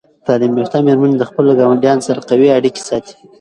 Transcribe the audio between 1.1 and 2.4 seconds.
د خپلو ګاونډیانو سره